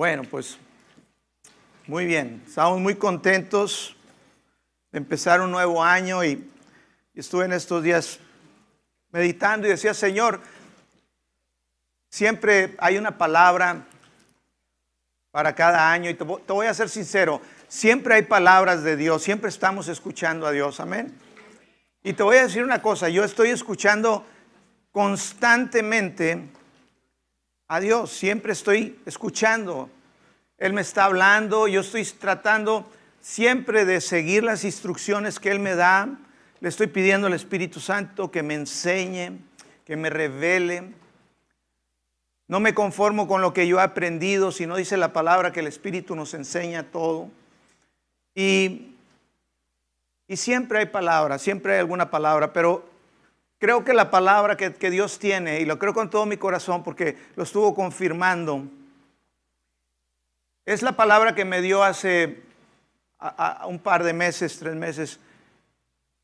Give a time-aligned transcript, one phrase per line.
[0.00, 0.56] Bueno, pues
[1.86, 3.94] muy bien, estamos muy contentos
[4.92, 6.50] de empezar un nuevo año y,
[7.14, 8.18] estuve en estos días
[9.10, 10.40] meditando y decía, Señor,
[12.08, 13.84] siempre hay una palabra
[15.32, 19.50] para cada año y te, voy a ser sincero, siempre hay palabras de Dios, siempre
[19.50, 21.14] estamos escuchando a Dios, amén.
[22.02, 24.24] Y te voy a decir una cosa, yo estoy escuchando
[24.92, 26.48] constantemente
[27.70, 29.88] a Dios, siempre estoy escuchando.
[30.58, 32.84] Él me está hablando, yo estoy tratando
[33.20, 36.08] siempre de seguir las instrucciones que Él me da.
[36.58, 39.38] Le estoy pidiendo al Espíritu Santo que me enseñe,
[39.84, 40.94] que me revele.
[42.48, 45.68] No me conformo con lo que yo he aprendido, sino dice la palabra que el
[45.68, 47.30] Espíritu nos enseña todo.
[48.34, 48.96] Y,
[50.26, 52.84] y siempre hay palabra, siempre hay alguna palabra, pero
[53.60, 57.18] Creo que la palabra que, Dios tiene, y lo creo con todo mi corazón porque
[57.36, 58.64] lo estuvo confirmando,
[60.64, 62.40] es la palabra que me dio hace
[63.66, 65.20] un par de meses, tres meses,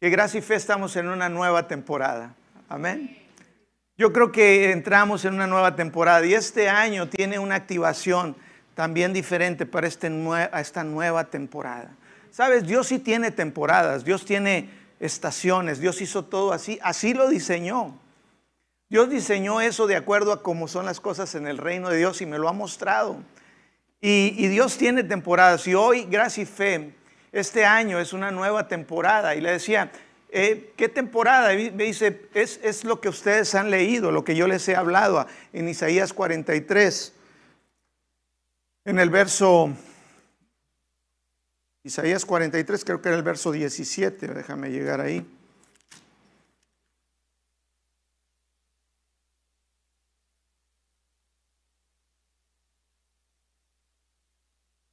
[0.01, 2.35] que gracia y fe estamos en una nueva temporada.
[2.71, 3.19] Amén.
[3.99, 8.35] Yo creo que entramos en una nueva temporada y este año tiene una activación
[8.75, 10.11] también diferente para este
[10.55, 11.91] esta nueva temporada.
[12.31, 15.79] Sabes, Dios sí tiene temporadas, Dios tiene estaciones.
[15.79, 17.99] Dios hizo todo así, así lo diseñó.
[18.89, 22.21] Dios diseñó eso de acuerdo a cómo son las cosas en el reino de Dios
[22.21, 23.17] y me lo ha mostrado.
[24.01, 25.67] Y, Dios tiene temporadas.
[25.67, 26.93] Y hoy, gracia y fe,
[27.33, 29.35] este año es una nueva temporada.
[29.35, 29.91] Y le decía,
[30.31, 31.53] eh, ¿qué temporada?
[31.55, 34.77] Y me dice, es, es lo que ustedes han leído, lo que yo les he
[34.77, 37.13] hablado en Isaías 43,
[38.85, 39.73] en el verso
[41.87, 45.25] Isaías 43, creo que era el verso 17, déjame llegar ahí.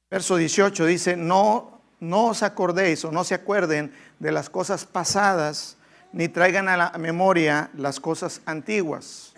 [0.08, 5.76] Verso 18 dice, no, no os acordéis o no se acuerden de las cosas pasadas,
[6.12, 9.34] ni traigan a la memoria las cosas antiguas.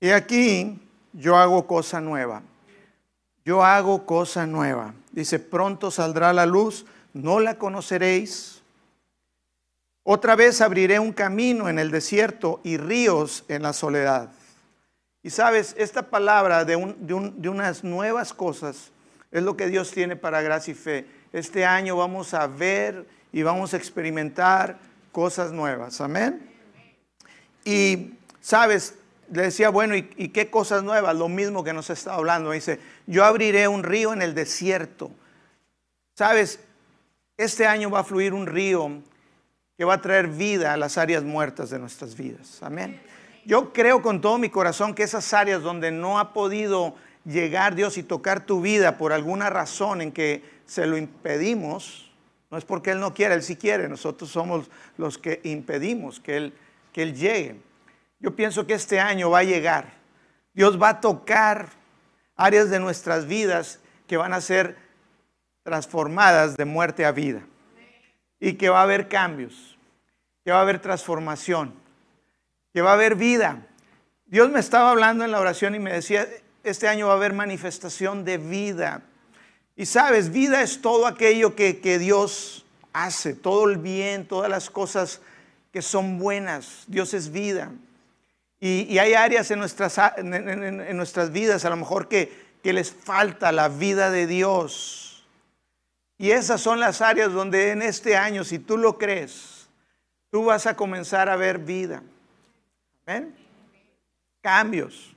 [0.00, 0.80] Y aquí
[1.12, 2.42] yo hago cosa nueva
[3.46, 4.92] yo hago cosa nueva.
[5.16, 6.84] Dice, pronto saldrá la luz,
[7.14, 8.60] no la conoceréis.
[10.02, 14.30] Otra vez abriré un camino en el desierto y ríos en la soledad.
[15.22, 18.90] Y sabes, esta palabra de, unas nuevas cosas
[19.32, 21.06] es lo que Dios tiene para gracia y fe.
[21.32, 24.76] Este año vamos a ver y vamos a experimentar
[25.12, 25.98] cosas nuevas.
[26.02, 26.46] Amén.
[27.64, 28.12] Y
[28.42, 28.96] sabes,
[29.32, 31.16] le decía, bueno, ¿y, qué cosas nuevas?
[31.16, 32.50] Lo mismo que nos está hablando.
[32.52, 35.10] Dice, yo abriré un río en el desierto.
[36.14, 36.60] Sabes,
[37.36, 39.02] este año va a fluir un río
[39.76, 42.62] que va a traer vida a las áreas muertas de nuestras vidas.
[42.62, 43.00] Amén.
[43.44, 46.94] Yo creo con todo mi corazón que esas áreas donde no ha podido
[47.24, 52.10] llegar Dios y tocar tu vida por alguna razón en que se lo impedimos,
[52.50, 56.36] no es porque Él no quiera, Él sí quiere, nosotros somos los que impedimos que
[56.36, 56.54] Él,
[56.92, 57.65] que él llegue.
[58.18, 59.92] Yo pienso que este año va a llegar.
[60.54, 61.68] Dios va a tocar
[62.34, 64.76] áreas de nuestras vidas que van a ser
[65.62, 67.42] transformadas de muerte a vida.
[68.40, 69.76] Y que va a haber cambios,
[70.44, 71.74] que va a haber transformación,
[72.72, 73.66] que va a haber vida.
[74.26, 76.26] Dios me estaba hablando en la oración y me decía,
[76.62, 79.02] este año va a haber manifestación de vida.
[79.76, 84.70] Y sabes, vida es todo aquello que, que Dios hace, todo el bien, todas las
[84.70, 85.20] cosas
[85.72, 86.84] que son buenas.
[86.86, 87.72] Dios es vida.
[88.66, 93.52] Y, hay áreas en nuestras, en, nuestras, vidas a lo mejor que, que les falta
[93.52, 95.24] la vida de Dios.
[96.18, 99.68] Y esas son las áreas donde en este año, si tú lo crees,
[100.30, 102.02] tú vas a comenzar a ver vida.
[103.06, 103.36] ¿Ven?
[104.40, 105.14] Cambios.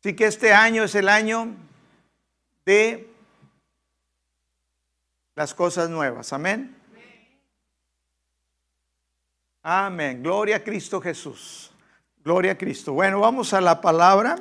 [0.00, 1.56] Así que este año es el año
[2.66, 3.08] de
[5.34, 6.34] las cosas nuevas.
[6.34, 6.76] Amén.
[9.62, 10.22] Amén.
[10.22, 11.73] Gloria a Cristo Jesús.
[12.24, 12.94] Gloria a Cristo.
[12.94, 14.36] Bueno, vamos a la palabra.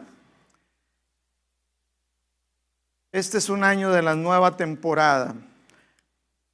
[3.12, 5.36] Este es un año de la nueva temporada.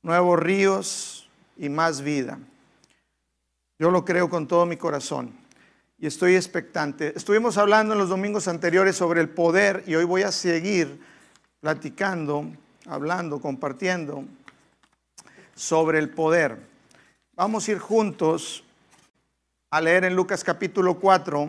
[0.01, 2.39] Nuevos ríos y más vida.
[3.77, 5.31] Yo lo creo con todo mi corazón
[5.99, 7.13] y estoy expectante.
[7.15, 10.99] Estuvimos hablando en los domingos anteriores sobre el poder y hoy voy a seguir
[11.59, 12.45] platicando,
[12.87, 14.23] hablando, compartiendo
[15.53, 16.57] sobre el poder.
[17.35, 18.63] Vamos a ir juntos
[19.71, 21.47] a leer en Lucas capítulo 4,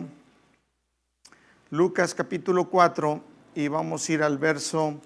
[1.71, 3.23] Lucas capítulo 4,
[3.55, 5.01] y vamos a ir al verso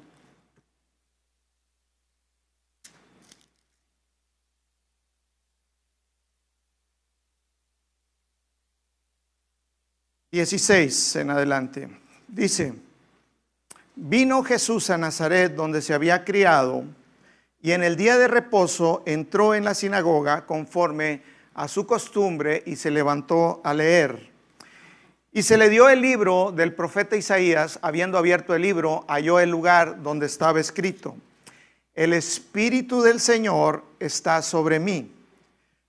[10.30, 11.88] Dieciséis en adelante.
[12.28, 12.74] Dice,
[13.96, 16.84] vino Jesús a Nazaret donde se había criado
[17.62, 22.76] y en el día de reposo entró en la sinagoga conforme a su costumbre y
[22.76, 24.30] se levantó a leer.
[25.32, 29.50] Y se le dio el libro del profeta Isaías, habiendo abierto el libro, halló el
[29.50, 31.16] lugar donde estaba escrito,
[31.94, 35.12] el Espíritu del Señor está sobre mí,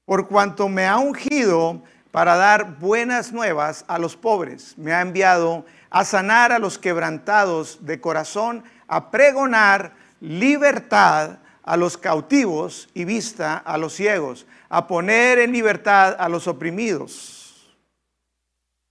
[0.04, 5.66] por cuanto me ha ungido para dar buenas nuevas a los pobres, me ha enviado
[5.90, 13.58] a sanar a los quebrantados de corazón, a pregonar libertad a los cautivos y vista
[13.58, 17.76] a los ciegos, a poner en libertad a los oprimidos,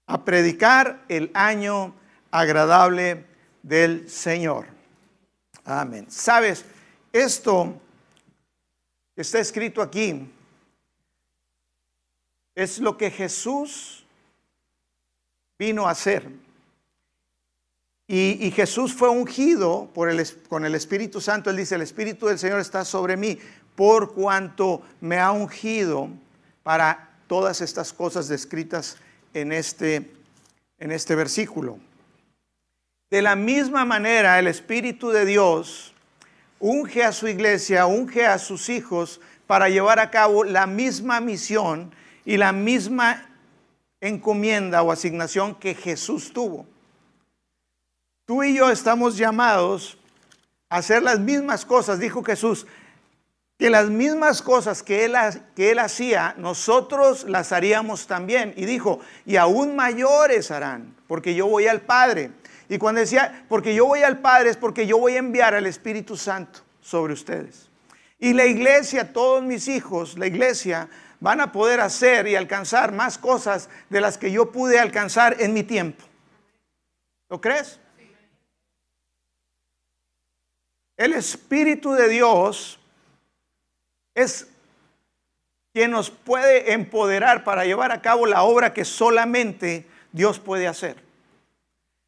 [0.05, 1.95] a predicar el año
[2.29, 3.25] agradable
[3.63, 4.67] del Señor.
[5.63, 6.05] Amén.
[6.09, 6.65] Sabes,
[7.11, 7.81] esto
[9.15, 10.29] está escrito aquí
[12.55, 14.05] es lo que Jesús
[15.59, 16.29] vino a hacer.
[18.07, 21.49] Y, Jesús fue ungido por el, con el Espíritu Santo.
[21.49, 23.39] Él dice, el Espíritu del Señor está sobre mí
[23.75, 26.09] por cuanto me ha ungido
[26.61, 28.97] para todas estas cosas descritas
[29.33, 30.11] en este,
[30.79, 31.79] en este versículo.
[33.09, 35.93] De la misma manera, el Espíritu de Dios
[36.59, 41.93] unge a su iglesia, unge a sus hijos para llevar a cabo la misma misión
[42.23, 43.29] y la misma
[43.99, 46.67] encomienda o asignación que Jesús tuvo.
[48.25, 49.97] Tú y yo estamos llamados
[50.69, 52.65] a hacer las mismas cosas, dijo Jesús,
[53.57, 55.15] que las mismas cosas que él,
[55.55, 58.53] que él hacía, nosotros las haríamos también.
[58.57, 62.31] Y dijo, y aún mayores harán, porque yo voy al Padre.
[62.67, 65.67] Y cuando decía, porque yo voy al Padre es porque yo voy a enviar al
[65.67, 67.69] Espíritu Santo sobre ustedes.
[68.19, 70.89] Y la iglesia, todos mis hijos, la iglesia,
[71.19, 75.53] van a poder hacer y alcanzar más cosas de las que yo pude alcanzar en
[75.53, 76.03] mi tiempo.
[77.29, 77.79] ¿Lo crees?
[80.97, 82.79] El Espíritu de Dios
[84.13, 84.47] es
[85.73, 91.03] quien nos puede empoderar para llevar a cabo la obra que solamente Dios puede hacer.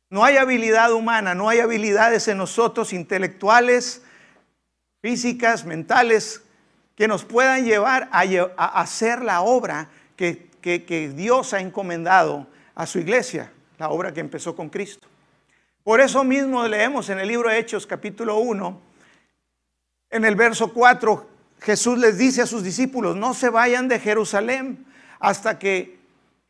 [0.09, 4.03] No hay habilidad humana, no hay habilidades en nosotros intelectuales,
[5.01, 6.41] físicas, mentales,
[6.95, 10.47] que nos puedan llevar a, hacer la obra que,
[11.15, 15.07] Dios ha encomendado a su iglesia, la obra que empezó con Cristo.
[15.87, 18.81] Por eso mismo leemos en el libro de Hechos capítulo 1,
[20.09, 21.29] en el verso 4,
[21.61, 24.85] Jesús les dice a sus discípulos, no se vayan de Jerusalén
[25.21, 25.97] hasta que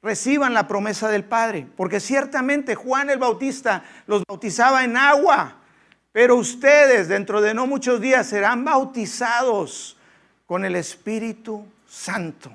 [0.01, 5.57] reciban la promesa del Padre, porque ciertamente Juan el Bautista los bautizaba en agua,
[6.11, 9.97] pero ustedes dentro de no muchos días serán bautizados
[10.47, 12.49] con el Espíritu Santo.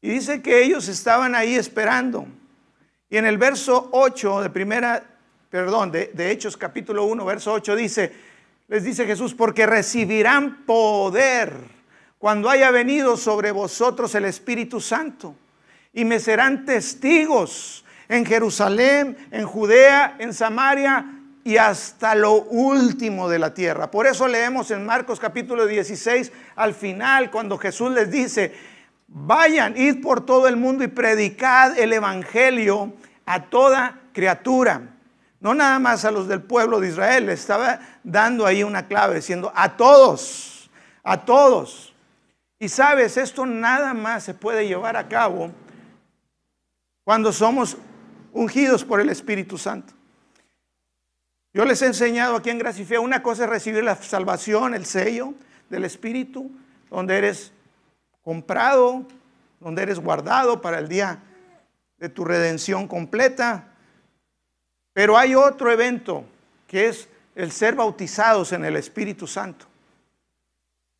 [0.00, 2.28] Y dice que ellos estaban ahí esperando.
[3.10, 5.11] Y en el verso 8 de primera
[5.52, 8.10] perdón, de, Hechos capítulo 1, verso 8 dice,
[8.68, 11.52] les dice Jesús, porque recibirán poder
[12.18, 15.36] cuando haya venido sobre vosotros el Espíritu Santo
[15.92, 23.38] y me serán testigos en Jerusalén, en Judea, en Samaria y hasta lo último de
[23.38, 23.90] la tierra.
[23.90, 28.54] Por eso leemos en Marcos capítulo 16 al final cuando Jesús les dice,
[29.06, 32.94] vayan, id por todo el mundo y predicad el Evangelio
[33.26, 34.91] a toda criatura
[35.42, 39.16] no nada más a los del pueblo de Israel, le estaba dando ahí una clave,
[39.16, 40.70] diciendo a todos,
[41.02, 41.92] a todos.
[42.60, 45.50] Y sabes, esto nada más se puede llevar a cabo
[47.02, 47.76] cuando somos
[48.32, 49.92] ungidos por el Espíritu Santo.
[51.52, 55.34] Yo les he enseñado aquí en Gracia una cosa es recibir la salvación, el sello
[55.68, 56.52] del Espíritu,
[56.88, 57.52] donde eres
[58.22, 59.04] comprado,
[59.58, 61.18] donde eres guardado para el día
[61.98, 63.71] de tu redención completa.
[64.92, 66.24] Pero hay otro evento
[66.66, 69.66] que es el ser bautizados en el Espíritu Santo.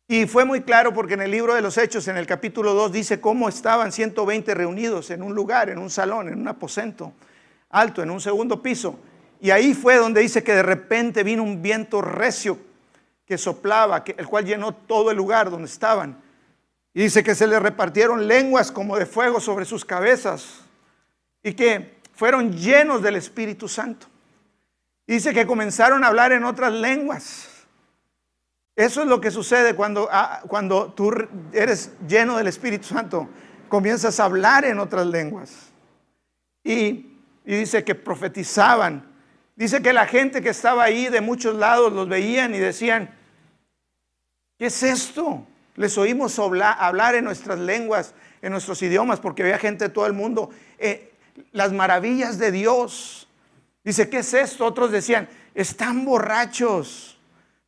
[0.07, 2.91] Y fue muy claro porque en el libro de los Hechos, en el capítulo 2,
[2.91, 7.13] dice cómo estaban 120 reunidos en un lugar, en un salón, en un aposento
[7.69, 8.99] alto, en un segundo piso.
[9.39, 12.57] Y ahí fue donde dice que de repente vino un viento recio
[13.25, 16.21] que soplaba, el cual llenó todo el lugar donde estaban.
[16.93, 20.61] Y dice que se les repartieron lenguas como de fuego sobre sus cabezas.
[21.41, 24.07] Y que fueron llenos del Espíritu Santo.
[25.05, 27.49] Dice que comenzaron a hablar en otras lenguas.
[28.75, 31.13] Eso es lo que sucede cuando, ah, cuando tú
[31.51, 33.27] eres lleno del Espíritu Santo.
[33.67, 35.71] Comienzas a hablar en otras lenguas.
[36.63, 39.11] Y, y dice que profetizaban.
[39.55, 43.13] Dice que la gente que estaba ahí de muchos lados los veían y decían,
[44.57, 45.45] ¿qué es esto?
[45.75, 50.13] Les oímos hablar en nuestras lenguas, en nuestros idiomas, porque había gente de todo el
[50.13, 50.49] mundo.
[50.77, 51.12] Eh,
[51.51, 53.27] las maravillas de Dios.
[53.83, 54.65] Dice, ¿qué es esto?
[54.65, 57.17] Otros decían, están borrachos.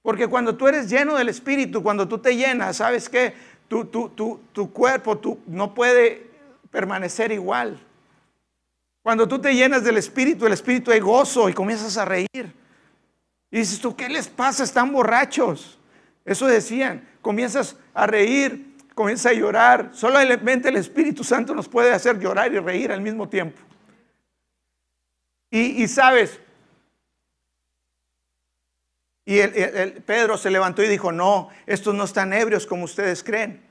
[0.02, 3.34] Porque cuando tú eres lleno del Espíritu, cuando tú te llenas, ¿sabes qué?
[3.68, 6.30] Tu, tu, tu, tu cuerpo tú, no puede
[6.70, 7.80] permanecer igual.
[9.02, 12.54] Cuando tú te llenas del Espíritu, el Espíritu hay gozo y comienzas a reír.
[13.52, 14.64] Y dices tú, ¿qué les pasa?
[14.64, 15.80] Están borrachos.
[16.26, 19.92] Eso decían, comienzas a reír, comienzas a llorar.
[19.94, 23.62] Solamente el Espíritu Santo nos puede hacer llorar y reír al mismo tiempo.
[25.52, 26.40] Y, sabes,
[29.24, 33.64] y el, Pedro se levantó y dijo, no, estos no están ebrios como ustedes creen,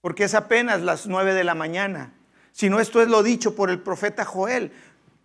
[0.00, 2.12] porque es apenas las nueve de la mañana
[2.54, 4.70] sino esto es lo dicho por el profeta Joel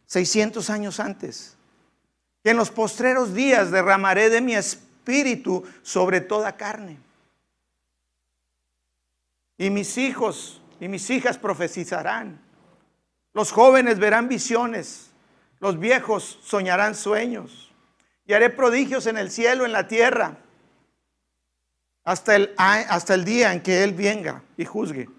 [0.08, 1.56] 600 años antes.
[2.44, 6.98] Que en los postreros días derramaré de mi espíritu sobre toda carne.
[9.60, 12.42] Y mis hijos y mis hijas profetizarán.
[13.34, 15.12] Los jóvenes verán visiones.
[15.60, 17.72] Los viejos soñarán sueños.
[18.26, 20.38] Y haré prodigios en el cielo, en la tierra,
[22.04, 25.10] hasta el, hasta el día en que Él venga y juzgue.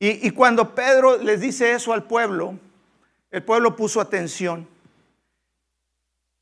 [0.00, 2.56] Y, cuando Pedro les dice eso al pueblo,
[3.32, 4.68] el pueblo puso atención.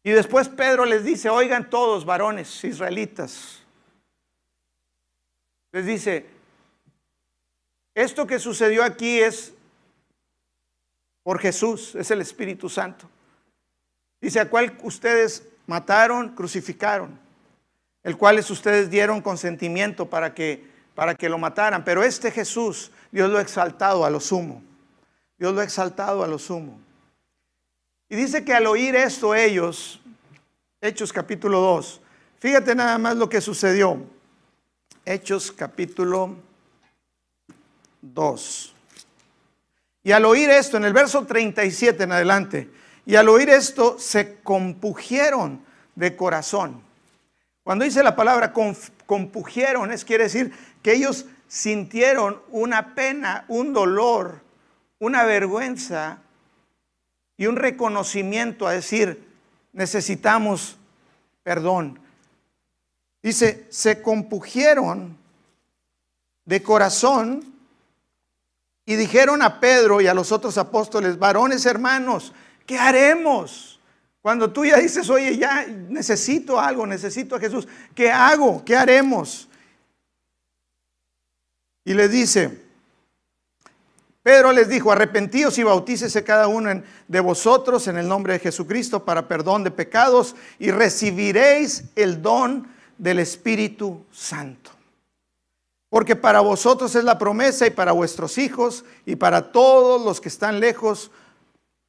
[0.02, 3.62] Y después Pedro les dice, oigan todos varones israelitas,
[5.76, 6.24] les dice,
[7.94, 9.52] esto que sucedió aquí es
[11.22, 13.06] por Jesús, es el Espíritu Santo.
[14.18, 17.20] Dice, a cual ustedes mataron, crucificaron,
[18.02, 21.84] el cual ustedes dieron consentimiento para que, para que lo mataran.
[21.84, 24.62] Pero este Jesús Dios lo ha exaltado a lo sumo.
[25.36, 26.80] Dios lo ha exaltado a lo sumo.
[28.08, 30.00] Y dice que al oír esto ellos,
[30.80, 32.00] Hechos capítulo 2,
[32.38, 34.15] fíjate nada más lo que sucedió.
[35.08, 36.34] Hechos capítulo
[38.02, 38.74] 2.
[40.02, 42.68] Y al oír esto, en el verso 37 en adelante,
[43.06, 46.82] y al oír esto se compugieron de corazón.
[47.62, 48.52] Cuando dice la palabra
[49.06, 54.40] compugieron, es quiere decir que ellos sintieron una pena, un dolor,
[54.98, 56.18] una vergüenza
[57.36, 59.24] y un reconocimiento a decir,
[59.72, 60.78] necesitamos
[61.44, 62.00] perdón.
[63.26, 65.18] Dice, se compugieron
[66.44, 67.42] de corazón
[68.84, 72.32] y dijeron a Pedro y a los otros apóstoles, varones hermanos,
[72.64, 73.80] ¿qué haremos?
[74.22, 77.66] Cuando tú ya dices, oye, ya necesito algo, necesito a Jesús,
[77.96, 78.64] ¿qué hago?
[78.64, 79.48] ¿Qué haremos?
[81.84, 82.62] Y le dice,
[84.22, 89.04] Pedro les dijo, arrepentíos y bautícese cada uno de vosotros en el nombre de Jesucristo
[89.04, 94.70] para perdón de pecados y recibiréis el don del Espíritu Santo.
[95.88, 100.28] Porque para vosotros es la promesa y para vuestros hijos y para todos los que
[100.28, 101.10] están lejos,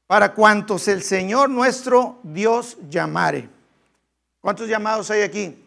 [0.05, 3.49] para cuantos el Señor nuestro Dios llamare.
[4.39, 5.63] ¿Cuántos llamados hay aquí?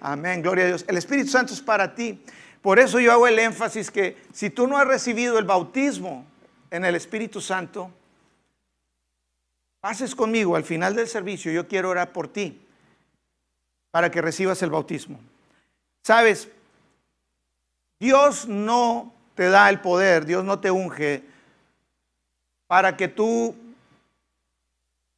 [0.00, 0.84] Amén, gloria a Dios.
[0.88, 2.20] El Espíritu Santo es para ti.
[2.60, 6.26] Por eso yo hago el énfasis que si tú no has recibido el bautismo
[6.70, 7.90] en el Espíritu Santo,
[9.80, 12.65] pases conmigo al final del servicio, yo quiero orar por ti
[13.90, 15.20] para que recibas el bautismo.
[16.02, 16.48] Sabes,
[17.98, 21.22] Dios no te da el poder, Dios no te unge
[22.66, 23.54] para que tú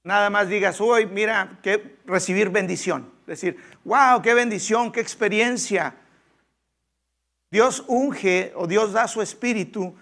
[0.04, 3.10] nada más digas, hoy mira, que recibir bendición.
[3.26, 5.94] Decir, wow, qué bendición, qué experiencia.
[7.50, 9.94] Dios unge o Dios da su espíritu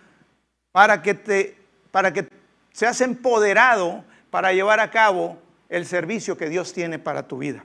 [0.72, 1.56] para que te
[1.90, 2.28] para que
[2.72, 7.64] seas empoderado para llevar a cabo el servicio que Dios tiene para tu vida.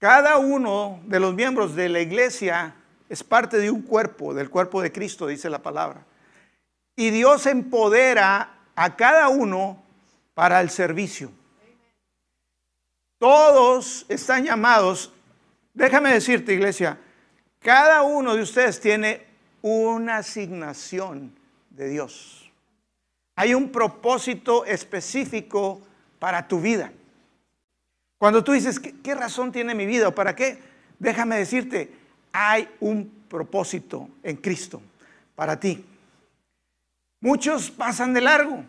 [0.00, 2.74] Cada uno de los miembros de la iglesia
[3.10, 6.06] es parte de un cuerpo, del cuerpo de Cristo, dice la palabra.
[6.96, 9.82] Y Dios empodera a cada uno
[10.32, 11.30] para el servicio.
[13.18, 15.12] Todos están llamados,
[15.74, 16.98] déjame decirte iglesia,
[17.58, 19.26] cada uno de ustedes tiene
[19.60, 21.34] una asignación
[21.68, 22.50] de Dios.
[23.36, 25.82] Hay un propósito específico
[26.18, 26.90] para tu vida.
[28.20, 30.58] Cuando tú dices, ¿qué, razón tiene mi vida o para qué?
[30.98, 31.90] Déjame decirte,
[32.32, 34.82] hay un propósito en Cristo
[35.34, 35.82] para ti.
[37.22, 38.62] Muchos pasan de largo.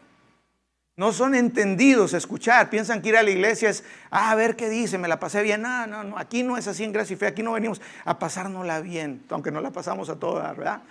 [0.96, 4.70] No son entendidos escuchar, piensan que ir a la iglesia es, ah, a ver qué
[4.70, 5.63] dice, me la pasé bien.
[5.63, 8.17] No, no, no, aquí no es así en gracia y fe, aquí no venimos a
[8.17, 10.81] pasárnosla bien, aunque no la pasamos a todas, ¿verdad?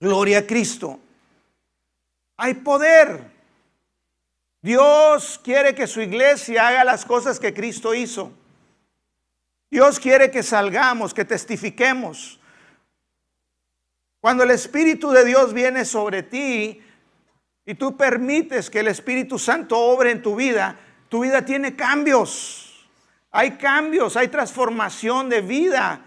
[0.00, 0.98] Gloria a Cristo.
[2.38, 3.38] Hay poder.
[4.62, 8.32] Dios quiere que su iglesia haga las cosas que Cristo hizo.
[9.70, 12.40] Dios quiere que salgamos, que testifiquemos.
[14.20, 16.82] Cuando el Espíritu de Dios viene sobre ti,
[17.64, 20.76] y tú permites que el Espíritu Santo obre en tu vida,
[21.08, 22.88] tu vida tiene cambios.
[23.30, 26.04] Hay cambios, hay transformación de vida.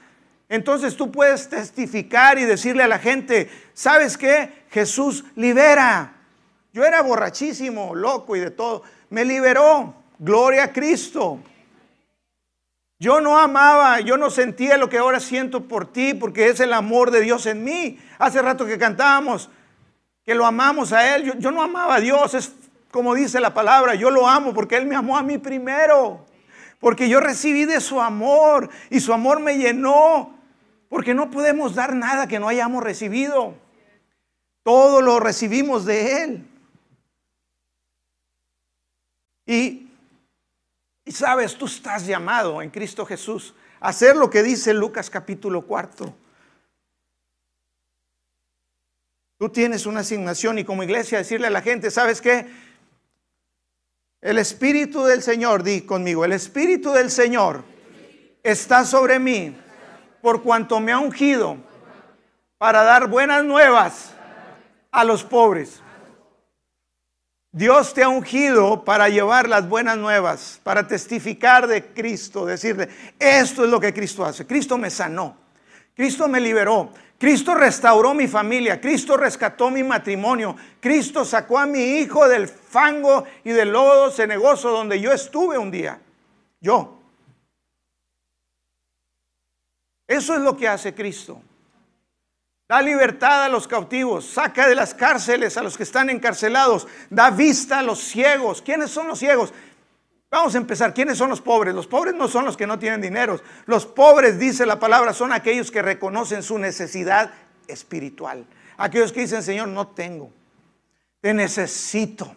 [0.50, 4.66] Entonces tú puedes testificar y decirle a la gente, ¿sabes qué?
[4.70, 6.13] Jesús libera.
[6.74, 8.82] Yo era borrachísimo, loco y de todo.
[9.10, 9.94] Me liberó.
[10.18, 11.40] Gloria a Cristo.
[12.98, 16.74] Yo no amaba, yo no sentía lo que ahora siento por ti, porque es el
[16.74, 18.00] amor de Dios en mí.
[18.18, 19.50] Hace rato que cantábamos
[20.24, 21.26] que lo amamos a Él.
[21.26, 22.54] Yo, yo, no amaba a Dios, es
[22.90, 26.26] como dice la palabra, yo lo amo porque Él me amó a mí primero.
[26.80, 30.34] Porque yo recibí de su amor y su amor me llenó.
[30.90, 33.56] Porque no podemos dar nada que no hayamos recibido.
[34.64, 36.53] Todo lo recibimos de Él.
[39.46, 39.90] Y
[41.08, 46.14] sabes, tú estás llamado en Cristo Jesús a hacer lo que dice Lucas capítulo 4.
[49.38, 52.48] Tú tienes una asignación y como iglesia decirle a la gente, ¿sabes qué?
[54.22, 57.66] El Espíritu del Señor, di conmigo, el Espíritu del Señor
[58.42, 59.54] está sobre mí
[60.22, 61.58] por cuanto me ha ungido
[62.58, 64.14] para dar buenas nuevas
[64.92, 65.83] a los pobres.
[67.54, 73.64] Dios te ha ungido para llevar las buenas nuevas, para testificar de Cristo, decirle, esto
[73.64, 74.48] es lo que Cristo hace.
[74.48, 75.38] Cristo me sanó,
[75.96, 82.00] Cristo me liberó, Cristo restauró mi familia, Cristo rescató mi matrimonio, Cristo sacó a mi
[82.00, 86.00] hijo del fango y del lodo cenegoso donde yo estuve un día.
[86.60, 86.98] Yo.
[90.08, 91.40] Eso es lo que hace Cristo.
[92.68, 97.30] Da libertad a los cautivos, saca de las cárceles a los que están encarcelados, da
[97.30, 98.62] vista a los ciegos.
[98.62, 99.54] ¿Quiénes son los ciegos?
[100.32, 100.94] Vamos a empezar.
[100.94, 101.76] ¿Quiénes son los pobres?
[101.76, 103.40] Los pobres no son los que no tienen dinero.
[103.66, 107.32] Los pobres, dice la palabra, son aquellos que reconocen su necesidad
[107.68, 108.46] espiritual.
[108.78, 110.32] Aquellos que dicen, Señor, no tengo.
[111.22, 112.36] Te necesito.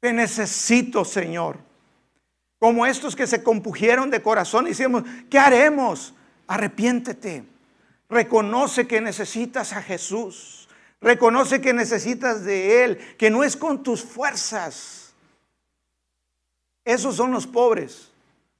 [0.00, 1.58] Te necesito, Señor.
[2.58, 6.12] Como estos que se compugieron de corazón y decimos, ¿qué haremos?
[6.46, 7.51] Arrepiéntete.
[8.12, 10.68] Reconoce que necesitas a Jesús.
[11.00, 15.14] Reconoce que necesitas de Él, que no es con tus fuerzas.
[16.84, 18.10] Esos son los pobres.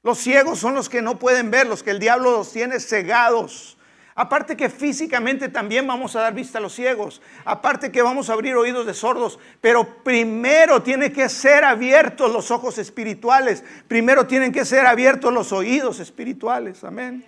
[0.03, 3.77] Los ciegos son los que no pueden ver, los que el diablo los tiene cegados.
[4.15, 7.21] Aparte que físicamente también vamos a dar vista a los ciegos.
[7.45, 9.39] Aparte que vamos a abrir oídos de sordos.
[9.61, 13.63] Pero primero tiene que ser abiertos los ojos espirituales.
[13.87, 16.85] Primero tienen que ser abiertos los oídos espirituales.
[16.85, 17.23] Amén.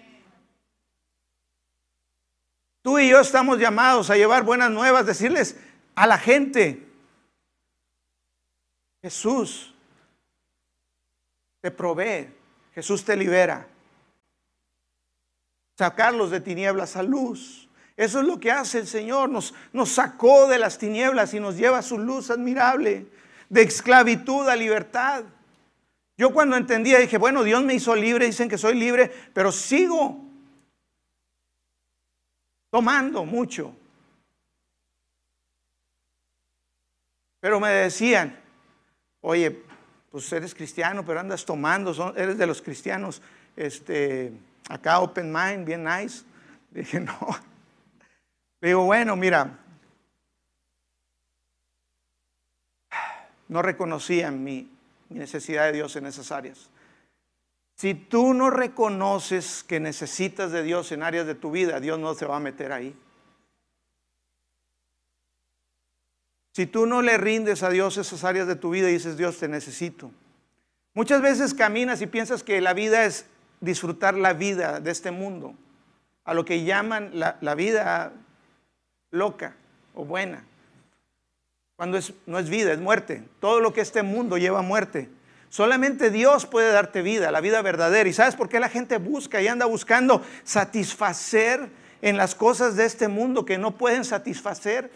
[2.85, 5.57] Tú y yo estamos llamados a llevar buenas nuevas, decirles
[5.95, 6.87] a la gente,
[9.01, 9.73] Jesús
[11.63, 12.29] te provee,
[12.75, 13.67] Jesús te libera.
[15.79, 17.71] Sacarlos de tinieblas a luz.
[17.97, 19.31] Eso es lo que hace el Señor.
[19.31, 19.55] Nos,
[19.87, 23.07] sacó de las tinieblas y nos lleva a su luz admirable,
[23.49, 25.25] de esclavitud a libertad.
[26.19, 30.34] Yo cuando entendía dije, bueno, Dios me hizo libre, dicen que soy libre, pero sigo
[32.75, 33.73] tomando mucho.
[37.39, 38.37] Pero me decían,
[39.21, 39.63] oye,
[40.11, 43.23] pues eres cristiano, pero andas tomando, eres de los cristianos,
[43.55, 44.33] este,
[44.69, 46.25] acá open mind, bien nice.
[46.73, 47.17] dije, no.
[48.61, 49.57] digo, bueno, mira,
[53.47, 54.69] no reconocían mi
[55.11, 56.69] necesidad de Dios en esas áreas.
[57.75, 62.15] Si tú no reconoces que necesitas de Dios en áreas de tu vida, Dios no
[62.15, 62.97] se va a meter ahí.
[66.53, 69.39] Si tú no le rindes a Dios esas áreas de tu vida y dices, Dios,
[69.39, 70.13] te necesito.
[70.95, 73.27] Muchas veces caminas y piensas que la vida es
[73.61, 75.55] disfrutar la vida de este mundo,
[76.25, 78.13] a lo que llaman la, vida
[79.11, 79.57] loca
[79.97, 80.45] o buena.
[81.75, 83.25] Cuando es, no es vida, es muerte.
[83.41, 85.11] Todo lo que este mundo lleva a muerte.
[85.55, 88.09] Solamente Dios puede darte vida, la vida verdadera.
[88.09, 91.71] ¿Y sabes por qué la gente busca y anda buscando satisfacer
[92.03, 94.91] en las cosas de este mundo que no pueden satisfacer?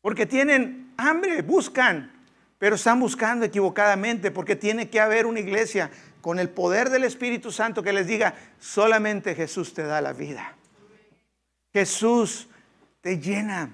[0.00, 2.10] Porque tienen hambre, buscan,
[2.56, 5.90] pero están buscando equivocadamente porque tiene que haber una iglesia
[6.22, 10.56] con el poder del Espíritu Santo que les diga, solamente Jesús te da la vida.
[11.74, 12.48] Jesús
[13.02, 13.68] te llena.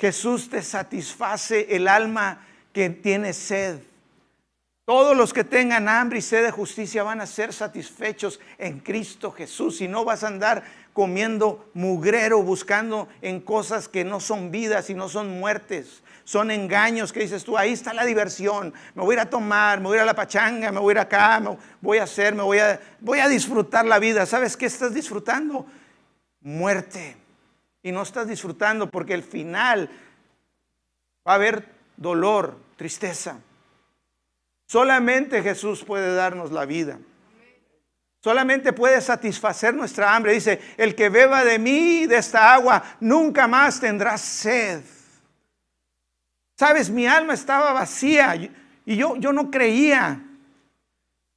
[0.00, 3.82] Jesús te satisface el alma que tiene sed.
[4.90, 9.30] Todos los que tengan hambre y sed de justicia van a ser satisfechos en Cristo
[9.30, 14.90] Jesús y no vas a andar comiendo mugrero, buscando en cosas que no son vidas
[14.90, 16.02] y no son muertes.
[16.24, 18.74] Son engaños que dices tú, ahí está la diversión.
[18.96, 20.90] Me voy a ir a tomar, me voy a ir a la pachanga, me voy
[20.90, 24.26] a ir acá, me voy a hacer, me voy a, voy a disfrutar la vida.
[24.26, 25.66] ¿Sabes qué estás disfrutando?
[26.40, 27.16] Muerte.
[27.80, 29.88] Y no estás disfrutando porque el final
[31.24, 31.64] va a haber
[31.96, 33.38] dolor, tristeza.
[34.70, 37.00] Solamente Jesús puede darnos la vida.
[38.22, 40.32] Solamente puede satisfacer nuestra hambre.
[40.32, 44.82] Dice, el que beba de mí, de esta agua, nunca más tendrá sed.
[46.56, 50.22] Sabes, mi alma estaba vacía y yo, yo no creía.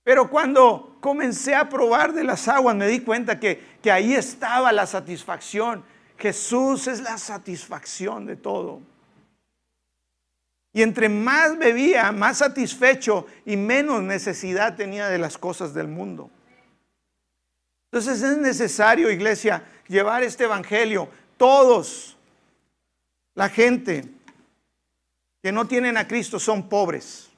[0.04, 4.72] Pero cuando comencé a probar de las aguas, me di cuenta que, que ahí estaba
[4.72, 5.84] la satisfacción.
[6.20, 8.93] Jesús es la satisfacción de todo.
[10.74, 16.32] Y entre más bebía, más satisfecho y menos necesidad tenía de las cosas del mundo.
[17.92, 21.08] Entonces es necesario, iglesia, llevar este evangelio.
[21.38, 22.18] Todos,
[23.36, 24.06] la gente
[25.44, 27.30] que no tienen a Cristo son pobres.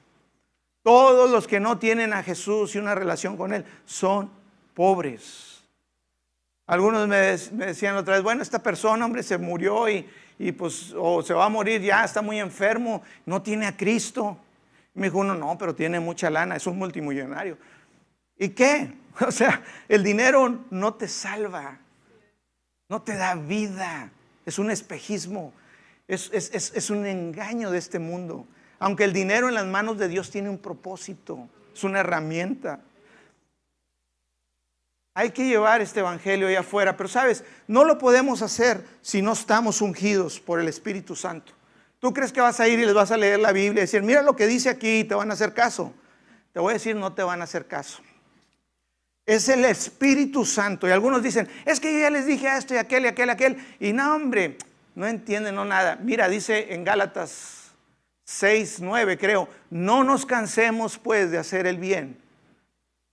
[0.82, 4.30] Todos los que no tienen a Jesús y una relación con Él son
[4.72, 5.62] pobres.
[6.66, 11.22] Algunos me, decían otra vez, bueno, esta persona, hombre, se murió y, y pues o
[11.22, 14.38] se va a morir ya, está muy enfermo, no tiene a Cristo.
[14.94, 17.58] me dijo uno, no, pero tiene mucha lana, es un multimillonario.
[18.38, 18.92] ¿Y qué?
[19.26, 21.78] O sea, el dinero no te salva,
[22.86, 24.10] no te da vida,
[24.44, 25.54] es un espejismo,
[26.06, 28.46] es, es, un engaño de este mundo.
[28.78, 32.80] Aunque el dinero en las manos de Dios tiene un propósito, es una herramienta.
[35.18, 39.32] Hay que llevar este evangelio ahí afuera, pero sabes, no lo podemos hacer si no
[39.32, 41.54] estamos ungidos por el Espíritu Santo.
[41.98, 44.02] ¿Tú crees que vas a ir y les vas a leer la Biblia y decir,
[44.02, 45.94] mira lo que dice aquí y te van a hacer caso?
[46.52, 48.02] Te voy a decir, no te van a hacer caso.
[49.24, 50.86] Es el Espíritu Santo.
[50.86, 53.32] Y algunos dicen, es que yo ya les dije esto y aquel y aquel y
[53.32, 53.66] aquel.
[53.80, 54.58] Y no, hombre,
[54.94, 55.98] no entienden no nada.
[55.98, 57.70] Mira, dice en Gálatas
[58.24, 62.18] 6, 9, creo, no nos cansemos pues de hacer el bien.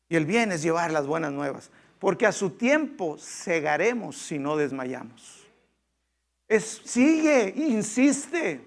[0.10, 1.72] Y el bien es llevar las buenas nuevas.
[2.04, 5.48] Porque a su tiempo cegaremos si no desmayamos.
[6.50, 8.60] Es, sigue, insiste,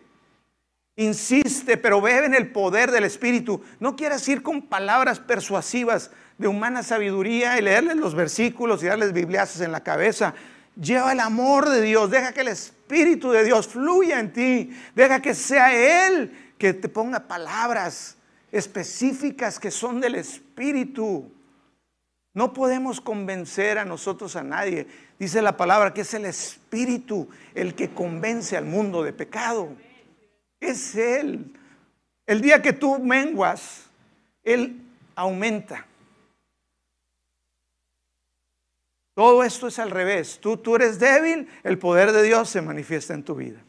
[0.97, 3.61] insiste, pero bebe en el poder del Espíritu.
[3.79, 9.13] No quieras ir con palabras persuasivas de humana sabiduría y leerles los versículos y darles
[9.13, 10.33] bibliazos en la cabeza.
[10.75, 15.21] Lleva el amor de Dios, deja que el Espíritu de Dios fluya en ti, deja
[15.21, 18.17] que sea Él que te ponga palabras
[18.51, 21.37] específicas que son del Espíritu.
[22.37, 24.87] No podemos convencer a nosotros a nadie.
[25.19, 29.75] Dice la palabra que es el Espíritu el que convence al mundo de pecado.
[30.61, 31.55] Es Él.
[32.27, 33.87] El día que tú menguas,
[34.45, 34.83] Él
[35.15, 35.87] aumenta.
[39.15, 40.39] Todo esto es al revés.
[40.39, 43.65] Tú, tú eres débil, el poder de Dios se manifiesta en tu vida.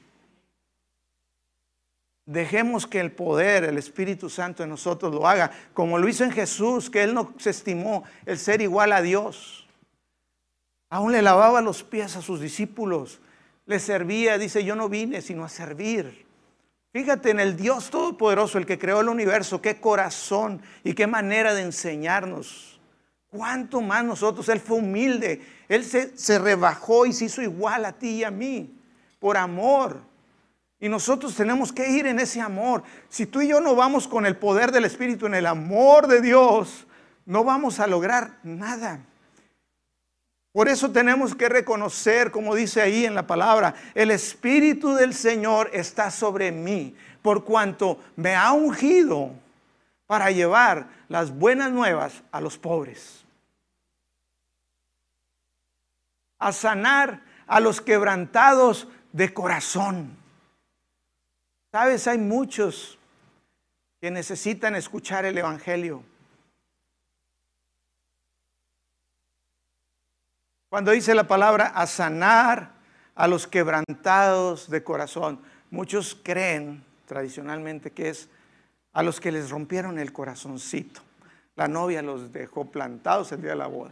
[2.27, 6.31] Dejemos que el poder, el Espíritu Santo en nosotros lo haga, como lo hizo en
[6.31, 9.65] Jesús, que Él no se estimó el ser igual a Dios.
[10.89, 13.21] Aún le lavaba los pies a sus discípulos,
[13.65, 16.27] le servía, dice, yo no vine sino a servir.
[16.91, 21.53] Fíjate en el Dios Todopoderoso, el que creó el universo, qué corazón y qué manera
[21.53, 22.77] de enseñarnos.
[23.29, 24.49] ¿Cuánto más nosotros?
[24.49, 25.41] Él fue humilde.
[25.69, 28.73] Él se, rebajó y se hizo igual a ti y a mí.
[29.19, 30.01] Por amor.
[30.79, 32.83] Y nosotros tenemos que ir en ese amor.
[33.09, 36.21] Si tú y yo no vamos con el poder del Espíritu, en el amor de
[36.21, 36.85] Dios,
[37.25, 38.99] no vamos a lograr nada.
[40.51, 45.69] Por eso tenemos que reconocer, como dice ahí en la palabra, el Espíritu del Señor
[45.73, 49.31] está sobre mí, por cuanto me ha ungido
[50.07, 53.25] para llevar las buenas nuevas a los pobres.
[56.39, 60.17] A sanar a los quebrantados de corazón.
[61.79, 62.97] Sabes, hay muchos
[64.01, 66.01] que necesitan escuchar el Evangelio.
[70.69, 72.71] Cuando dice la palabra a sanar
[73.13, 78.27] a los quebrantados de corazón, muchos creen tradicionalmente que es
[78.91, 81.01] a los que les rompieron el corazoncito.
[81.55, 83.91] La novia los dejó plantados el día de la boda.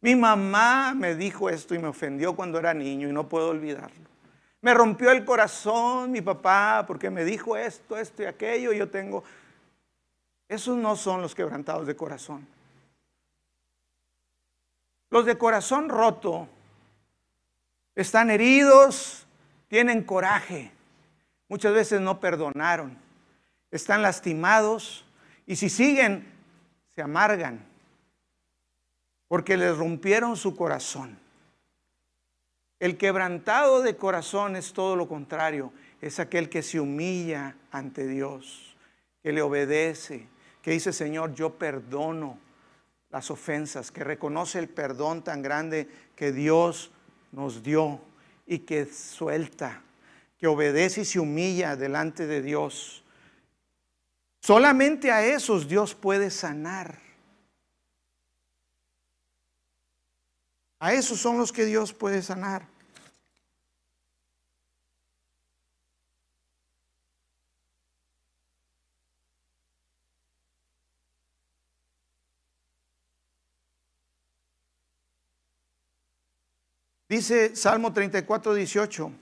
[0.00, 4.15] Mi mamá me dijo esto y me ofendió cuando era niño y no puedo olvidarlo.
[4.60, 8.72] Me rompió el corazón mi papá porque me dijo esto, esto y aquello.
[8.72, 9.22] Yo tengo...
[10.48, 12.46] Esos no son los quebrantados de corazón.
[15.10, 16.48] Los de corazón roto
[17.94, 19.26] están heridos,
[19.68, 20.72] tienen coraje.
[21.48, 23.06] Muchas veces no perdonaron
[23.70, 25.04] están lastimados
[25.46, 26.26] y si siguen,
[26.94, 27.64] se amargan
[29.28, 31.18] porque les rompieron su corazón.
[32.78, 38.76] El quebrantado de corazón es todo lo contrario, es aquel que se humilla ante Dios,
[39.22, 40.28] que le obedece,
[40.62, 42.38] que dice, Señor, yo perdono
[43.10, 46.90] las ofensas, que reconoce el perdón tan grande que Dios
[47.32, 48.00] nos dio
[48.46, 49.82] y que suelta
[50.38, 53.02] que obedece y se humilla delante de Dios,
[54.40, 57.05] solamente a esos Dios puede sanar.
[60.78, 62.68] A esos son los que Dios puede sanar.
[77.08, 79.12] Dice Salmo 34, 18.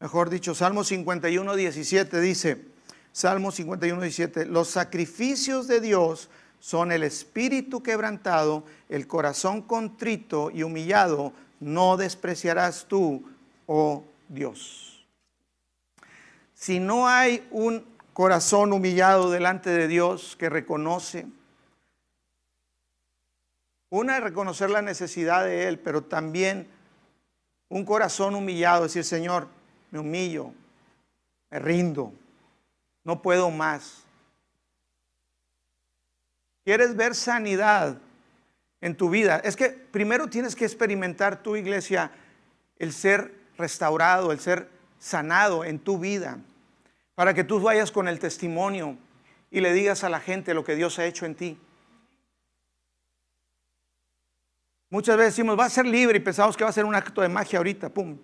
[0.00, 2.73] Mejor dicho, Salmo 51, 17 dice,
[3.14, 10.64] Salmo 51, 17, los sacrificios de Dios son el espíritu quebrantado, el corazón contrito y
[10.64, 13.24] humillado, no despreciarás tú,
[13.68, 15.06] oh Dios.
[16.54, 21.28] Si no hay un corazón humillado delante de Dios que reconoce,
[23.90, 26.66] una es reconocer la necesidad de Él, pero también
[27.68, 29.46] un corazón humillado, decir, Señor,
[29.92, 30.50] me humillo,
[31.48, 32.12] me rindo,
[33.04, 34.02] no puedo más.
[36.64, 37.98] ¿Quieres ver sanidad
[38.80, 39.36] en tu vida?
[39.44, 42.10] Es que primero tienes que experimentar tu iglesia
[42.78, 46.38] el ser restaurado, el ser sanado en tu vida,
[47.14, 48.96] para que tú vayas con el testimonio
[49.50, 51.58] y le digas a la gente lo que Dios ha hecho en ti.
[54.88, 57.20] Muchas veces decimos, va a ser libre y pensamos que va a ser un acto
[57.20, 58.16] de magia ahorita, pum.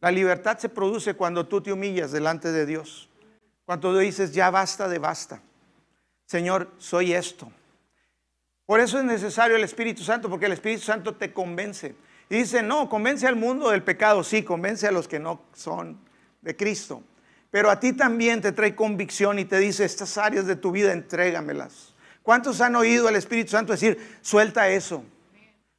[0.00, 3.08] La libertad se produce cuando tú te humillas delante de Dios.
[3.66, 5.42] Cuando tú dices, ya basta de basta.
[6.24, 7.50] Señor, soy esto.
[8.64, 11.94] Por eso es necesario el Espíritu Santo, porque el Espíritu Santo te convence.
[12.30, 15.98] Y dice, no, convence al mundo del pecado, sí, convence a los que no son
[16.42, 17.02] de Cristo.
[17.50, 20.92] Pero a ti también te trae convicción y te dice, estas áreas de tu vida,
[20.92, 21.94] entrégamelas.
[22.22, 25.04] ¿Cuántos han oído al Espíritu Santo decir, suelta eso?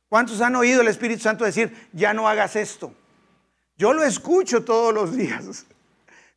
[0.10, 2.94] ¿Cuántos han oído el Espíritu Santo decir, ya no hagas esto?
[3.78, 5.66] Yo lo escucho todos los días.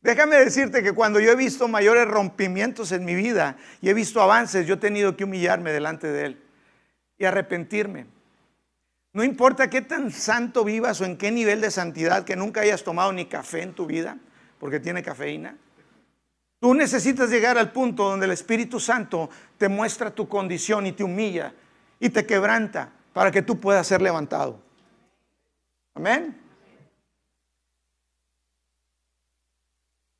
[0.01, 4.21] Déjame decirte que cuando yo he visto mayores rompimientos en mi vida y he visto
[4.21, 6.41] avances, yo he tenido que humillarme delante de Él
[7.19, 8.07] y arrepentirme.
[9.13, 12.83] No importa qué tan santo vivas o en qué nivel de santidad, que nunca hayas
[12.83, 14.17] tomado ni café en tu vida,
[14.57, 15.55] porque tiene cafeína.
[16.59, 21.03] Tú necesitas llegar al punto donde el Espíritu Santo te muestra tu condición y te
[21.03, 21.53] humilla
[21.99, 24.59] y te quebranta para que tú puedas ser levantado.
[25.93, 26.40] Amén.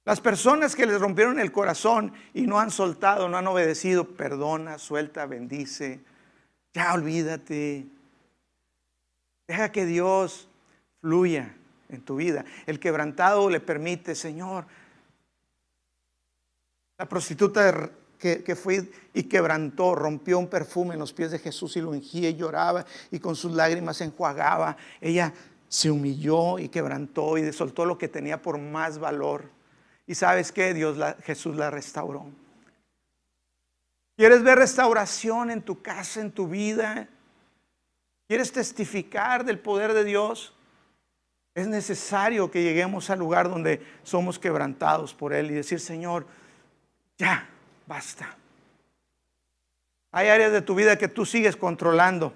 [0.03, 4.79] Las personas que les rompieron el corazón y no han soltado, no han obedecido, perdona,
[4.79, 5.99] suelta, bendice.
[6.73, 7.85] Ya olvídate.
[9.47, 10.47] Deja que Dios
[11.01, 11.55] fluya
[11.89, 12.45] en tu vida.
[12.65, 14.65] El quebrantado le permite, Señor.
[16.97, 21.81] La prostituta que, fue y quebrantó, rompió un perfume en los pies de Jesús y
[21.81, 24.77] lo ungía y lloraba y con sus lágrimas enjuagaba.
[24.99, 25.33] Ella
[25.67, 29.60] se humilló y quebrantó y soltó lo que tenía por más valor.
[30.11, 32.25] Y sabes que Dios, Jesús la restauró.
[34.17, 37.07] ¿Quieres ver restauración en tu casa, en tu vida?
[38.27, 40.53] ¿Quieres testificar del poder de Dios?
[41.55, 46.27] Es necesario que lleguemos al lugar donde somos quebrantados por Él y decir, Señor,
[47.17, 47.47] ya,
[47.87, 48.35] basta.
[50.11, 52.33] Hay áreas de tu vida que tú sigues controlando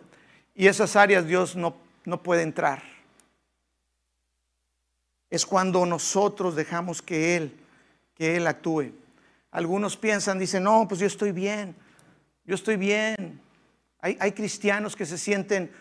[0.54, 2.84] y esas áreas Dios no, no puede entrar.
[5.30, 7.60] Es cuando nosotros dejamos que Él,
[8.16, 8.92] que Él actúe.
[9.52, 11.76] Algunos piensan, dicen, no, pues yo estoy bien,
[12.46, 13.40] yo estoy bien.
[14.00, 15.72] Hay, hay cristianos que se sienten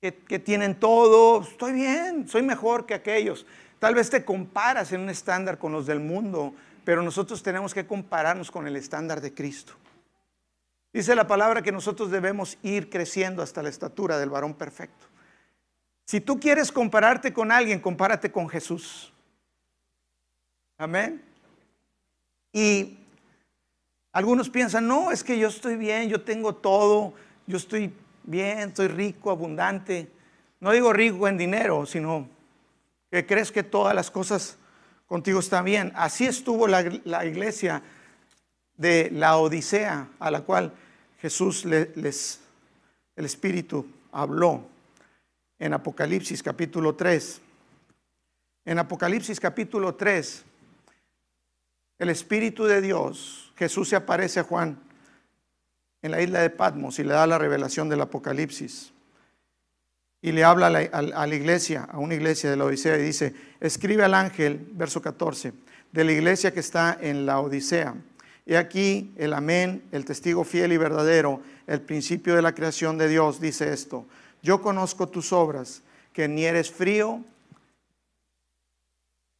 [0.00, 3.46] que, que tienen todo, estoy bien, soy mejor que aquellos.
[3.78, 6.54] Tal vez te comparas en un estándar con los del mundo,
[6.84, 9.74] pero nosotros tenemos que compararnos con el estándar de Cristo.
[10.92, 15.06] Dice la palabra que nosotros debemos ir creciendo hasta la estatura del varón perfecto.
[16.04, 19.12] Si tú quieres compararte con alguien, compárate con Jesús.
[20.80, 21.20] Amén.
[22.54, 22.96] Y
[24.12, 27.12] algunos piensan, no, es que yo estoy bien, yo tengo todo,
[27.46, 27.92] yo estoy
[28.24, 30.08] bien, estoy rico, abundante.
[30.58, 32.26] No digo rico en dinero, sino
[33.10, 34.56] que crees que todas las cosas
[35.06, 35.92] contigo está bien.
[35.94, 36.80] Así estuvo la,
[37.26, 37.82] iglesia
[38.78, 40.72] de la Odisea a la cual
[41.20, 42.40] Jesús les,
[43.16, 44.66] el Espíritu habló
[45.58, 47.38] en Apocalipsis capítulo 3.
[48.64, 50.46] En Apocalipsis capítulo 3,
[52.00, 54.80] el Espíritu de Dios, Jesús se aparece a Juan
[56.00, 58.92] en la isla de Patmos y le da la revelación del Apocalipsis
[60.22, 64.02] y le habla a la, iglesia, a una iglesia de la Odisea, y dice, escribe
[64.02, 65.52] al ángel, verso 14,
[65.92, 67.94] de la iglesia que está en la Odisea.
[68.46, 73.08] Y aquí el amén, el testigo fiel y verdadero, el principio de la creación de
[73.08, 74.06] Dios, dice esto.
[74.42, 75.82] yo conozco tus obras,
[76.12, 77.22] que ni eres frío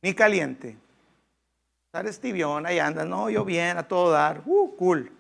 [0.03, 0.77] ni caliente.
[1.93, 5.11] Eres tibión, ahí andas, no, yo bien, a todo dar, uh, cool.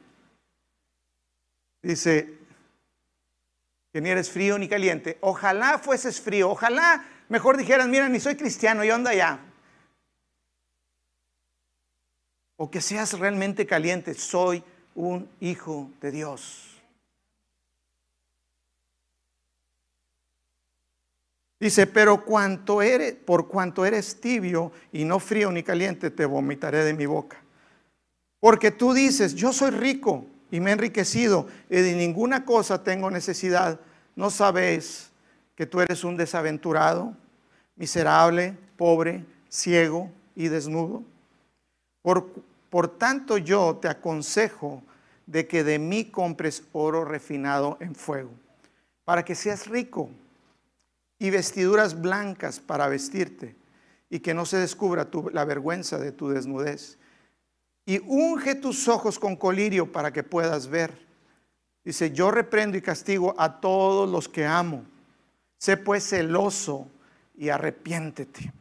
[1.82, 2.38] Dice,
[3.92, 5.18] que ni eres frío ni caliente.
[5.20, 9.40] Ojalá fueses frío, ojalá mejor dijeras, mira, ni soy cristiano, yo ando allá.
[12.56, 14.62] O que seas realmente caliente, soy
[14.94, 16.69] un hijo de Dios.
[21.60, 26.84] Dice, pero cuanto eres, por cuanto eres tibio y no frío ni caliente, te vomitaré
[26.84, 27.36] de mi boca.
[28.40, 33.10] Porque tú dices, yo soy rico y me he enriquecido y de ninguna cosa tengo
[33.10, 33.78] necesidad.
[34.16, 35.10] ¿No sabéis
[35.54, 37.14] que tú eres un desaventurado,
[37.76, 41.02] miserable, pobre, ciego y desnudo?
[42.00, 42.26] Por,
[42.70, 44.82] por tanto yo te aconsejo
[45.26, 48.30] de que de mí compres oro refinado en fuego,
[49.04, 50.08] para que seas rico
[51.20, 53.54] y vestiduras blancas para vestirte
[54.08, 56.98] y que no se descubra la vergüenza de tu desnudez.
[57.84, 61.06] Y unge tus ojos con colirio para que puedas ver.
[61.84, 64.84] Dice, yo reprendo y castigo a todos los que amo.
[65.58, 66.88] Sé pues celoso
[67.36, 68.52] y arrepiéntete.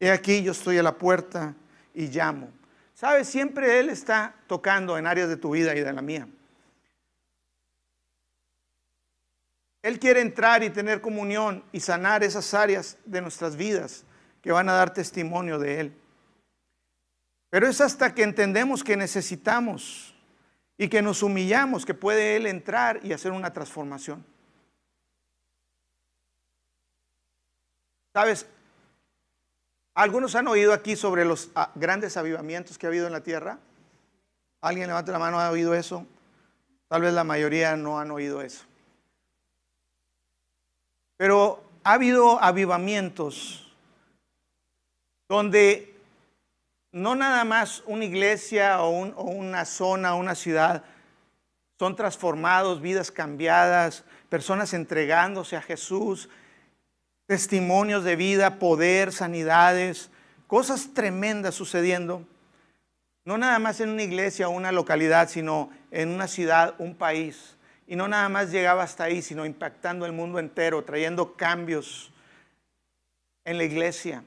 [0.00, 1.54] He aquí yo estoy a la puerta
[1.94, 2.48] y llamo.
[2.94, 6.26] Sabes, siempre Él está tocando en áreas de tu vida y de la mía.
[9.86, 14.02] Él quiere entrar y tener comunión y sanar esas áreas de nuestras vidas
[14.42, 15.96] que van a dar testimonio de Él.
[17.50, 20.12] Pero es hasta que entendemos que necesitamos
[20.76, 24.26] y que nos humillamos que puede Él entrar y hacer una transformación.
[28.12, 28.44] ¿Sabes?
[29.94, 33.60] Algunos han oído aquí sobre los ah, grandes avivamientos que ha habido en la tierra.
[34.62, 36.04] ¿Alguien levanta la mano ha oído eso?
[36.88, 38.64] Tal vez la mayoría no han oído eso.
[41.16, 43.66] Pero ha habido avivamientos
[45.28, 45.94] donde
[46.92, 50.84] no nada más una iglesia o, una zona, una ciudad,
[51.78, 56.28] son transformados, vidas cambiadas, personas entregándose a Jesús,
[57.26, 60.10] testimonios de vida, poder, sanidades,
[60.46, 62.24] cosas tremendas sucediendo.
[63.24, 67.55] No nada más en una iglesia o una localidad, sino en una ciudad, un país.
[67.86, 72.12] Y no nada más llegaba hasta ahí, sino impactando el mundo entero, trayendo cambios
[73.44, 74.24] en la iglesia.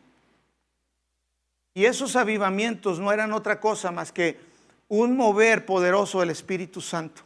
[1.74, 4.40] Y esos avivamientos no eran otra cosa más que
[4.88, 7.22] un mover poderoso del Espíritu Santo.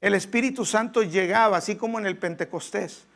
[0.00, 3.06] El Espíritu Santo llegaba, así como en el Pentecostés,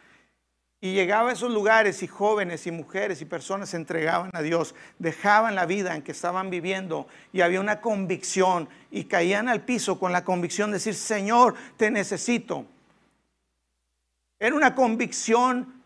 [0.80, 4.76] y llegaba a esos lugares y jóvenes y mujeres y personas se entregaban a Dios,
[4.98, 9.98] dejaban la vida en que estaban viviendo y había una convicción y caían al piso
[9.98, 12.64] con la convicción de decir, Señor, te necesito.
[14.38, 15.82] Era una convicción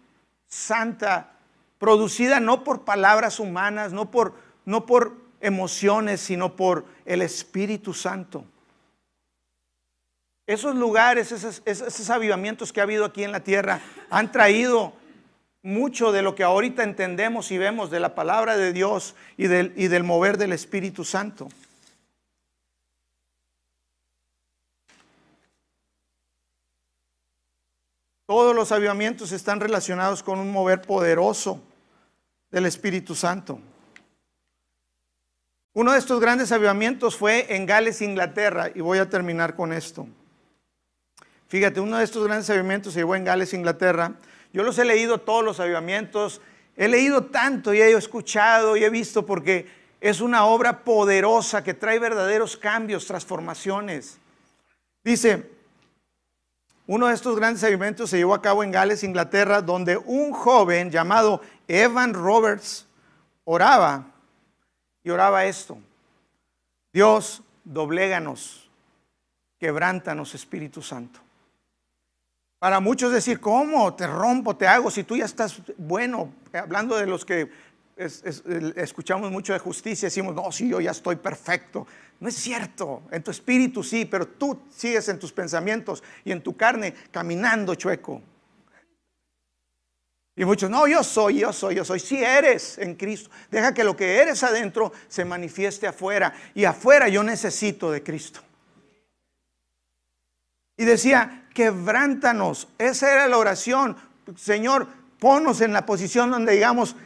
[0.46, 1.32] santa,
[1.78, 4.34] producida no por palabras humanas, no por,
[4.66, 8.44] no por emociones, sino por el Espíritu Santo.
[10.46, 14.92] Esos lugares, esos, avivamientos que ha habido aquí en la tierra han traído
[15.62, 20.04] mucho de lo que ahorita entendemos y vemos de la palabra de Dios y del,
[20.04, 21.48] mover del Espíritu Santo.
[28.26, 31.62] Todos los avivamientos están relacionados con un mover poderoso
[32.50, 33.60] del Espíritu Santo.
[35.74, 40.06] Uno de estos grandes avivamientos fue en Gales, Inglaterra, y voy a terminar con esto.
[41.52, 44.14] Fíjate, uno de estos grandes avivamientos se llevó en Gales, Inglaterra.
[44.54, 46.40] Yo los he leído todos los avivamientos,
[46.76, 51.74] he leído tanto y he escuchado y he visto porque es una obra poderosa que
[51.74, 54.16] trae verdaderos cambios, transformaciones.
[55.04, 55.50] Dice,
[56.86, 60.90] uno de estos grandes avivamientos se llevó a cabo en Gales, Inglaterra, donde un joven
[60.90, 62.86] llamado Evan Roberts
[63.44, 64.06] oraba
[65.04, 65.76] y oraba esto.
[66.94, 68.70] Dios, dobléganos,
[69.58, 71.21] quebrántanos, Espíritu Santo.
[72.62, 73.92] Para muchos decir, ¿cómo?
[73.92, 76.32] Te rompo, te hago, si tú ya estás bueno.
[76.52, 77.50] Hablando de los que
[78.76, 81.88] escuchamos mucho de justicia, decimos, no, si yo ya estoy perfecto.
[82.20, 86.40] No es cierto, en tu espíritu sí, pero tú sigues en tus pensamientos y en
[86.40, 88.22] tu carne caminando chueco.
[90.36, 91.98] Y muchos, no, yo soy, yo soy, yo soy.
[91.98, 96.32] Si eres en Cristo, deja que lo que eres adentro se manifieste afuera.
[96.54, 98.38] Y afuera yo necesito de Cristo.
[100.76, 102.68] Y decía, quebrántanos.
[102.78, 103.96] Esa era la oración.
[104.36, 104.88] Señor,
[105.18, 106.96] ponos en la posición donde digamos,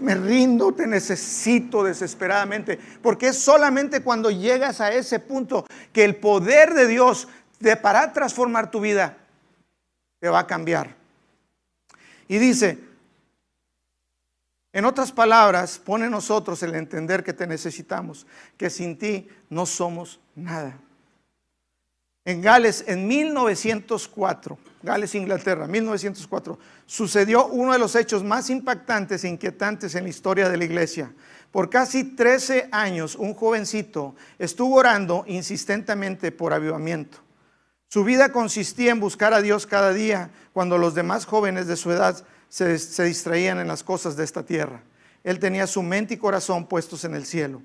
[0.00, 2.78] me rindo, te necesito desesperadamente.
[3.02, 7.28] Porque es solamente cuando llegas a ese punto que el poder de Dios
[7.60, 9.16] de para transformar tu vida
[10.18, 10.94] te va a cambiar.
[12.28, 12.78] Y dice,
[14.72, 18.26] en otras palabras, pone nosotros el entender que te necesitamos,
[18.58, 20.78] que sin ti no somos nada.
[22.26, 29.28] En Gales, en 1904, Gales, Inglaterra, 1904, sucedió uno de los hechos más impactantes e
[29.28, 31.14] inquietantes en la historia de la iglesia.
[31.52, 37.18] Por casi 13 años, un jovencito estuvo orando insistentemente por avivamiento.
[37.86, 41.92] Su vida consistía en buscar a Dios cada día cuando los demás jóvenes de su
[41.92, 44.82] edad se, distraían en las cosas de esta tierra.
[45.22, 47.62] Él tenía su mente y corazón puestos en el cielo.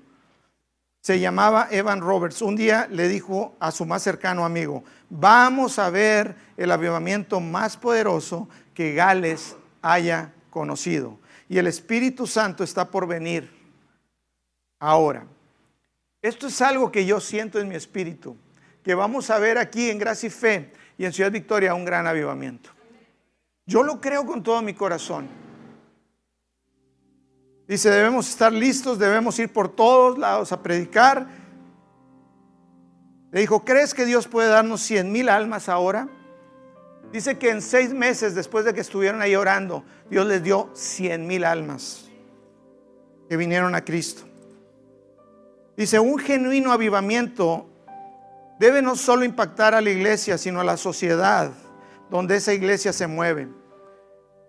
[1.02, 2.40] Se llamaba Evan Roberts.
[2.42, 7.76] Un día le dijo a su más cercano amigo, vamos a ver el avivamiento más
[7.76, 11.18] poderoso que Gales haya conocido.
[11.48, 13.50] Y el Espíritu Santo está por venir
[14.78, 15.26] ahora.
[16.22, 18.36] Esto es algo que yo siento en mi espíritu,
[18.84, 22.06] que vamos a ver aquí en Gracia y Fe y en Ciudad Victoria un gran
[22.06, 22.70] avivamiento.
[23.66, 25.41] Yo lo creo con todo mi corazón.
[27.72, 31.26] Dice, debemos estar listos, debemos ir por todos lados a predicar.
[33.30, 36.06] Le dijo, ¿crees que Dios puede darnos 100 mil almas ahora?
[37.12, 41.26] Dice que en seis meses después de que estuvieron ahí orando, Dios les dio 100
[41.26, 42.10] mil almas
[43.30, 44.24] que vinieron a Cristo.
[45.74, 47.70] Dice, un genuino avivamiento
[48.60, 51.50] debe no solo impactar a la iglesia, sino a la sociedad
[52.10, 53.61] donde esa iglesia se mueve.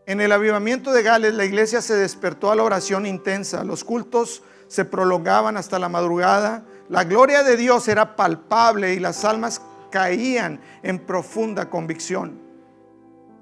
[0.06, 4.43] En el avivamiento de Gales la iglesia se despertó a la oración intensa, los cultos
[4.68, 10.60] se prolongaban hasta la madrugada, la gloria de Dios era palpable y las almas caían
[10.82, 12.41] en profunda convicción.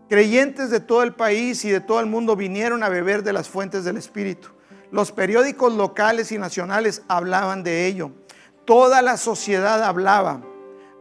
[0.07, 3.49] Creyentes de todo el país y de todo el mundo vinieron a beber de las
[3.49, 4.49] fuentes del Espíritu.
[4.91, 8.11] Los periódicos locales y nacionales hablaban de ello.
[8.65, 10.41] Toda la sociedad hablaba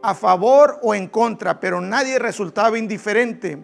[0.01, 3.63] a favor o en contra, pero nadie resultaba indiferente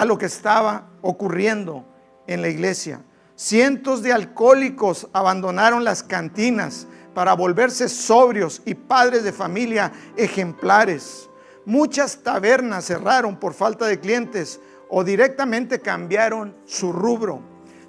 [0.00, 1.84] a lo que estaba ocurriendo
[2.26, 3.02] en la iglesia.
[3.36, 11.28] Cientos de alcohólicos abandonaron las cantinas para volverse sobrios y padres de familia ejemplares.
[11.66, 17.42] Muchas tabernas cerraron por falta de clientes o directamente cambiaron su rubro.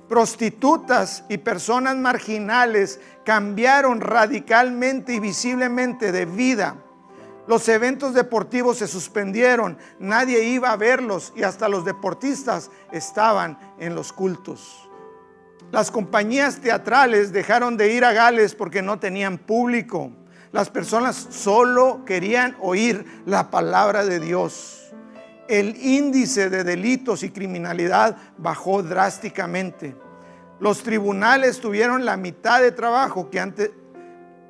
[0.10, 6.76] Prostitutas y personas marginales cambiaron radicalmente y visiblemente de vida
[7.52, 13.94] los eventos deportivos se suspendieron, nadie iba a verlos y hasta los deportistas estaban en
[13.94, 14.90] los cultos.
[15.70, 20.14] Las compañías teatrales dejaron de ir a Gales porque no tenían público.
[20.54, 24.94] Las personas solo querían oír la palabra de Dios.
[25.50, 29.94] El índice de delitos y criminalidad bajó drásticamente.
[30.62, 33.72] Los tribunales tuvieron la mitad de trabajo que antes,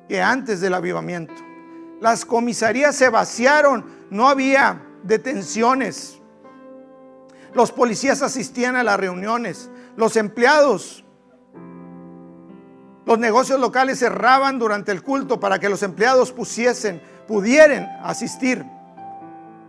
[0.08, 1.51] que antes del avivamiento.
[2.02, 6.18] Las comisarías se vaciaron, no había detenciones.
[7.54, 11.04] Los policías asistían a las reuniones, los empleados,
[13.06, 18.64] los negocios locales cerraban durante el culto para que los empleados pusiesen, pudieran asistir.